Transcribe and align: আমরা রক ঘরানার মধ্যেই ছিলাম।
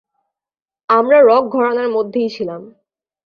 আমরা 0.89 1.17
রক 1.21 1.43
ঘরানার 1.51 1.89
মধ্যেই 1.89 2.29
ছিলাম। 2.29 2.61